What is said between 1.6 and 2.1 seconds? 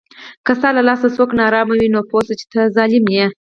وي، نو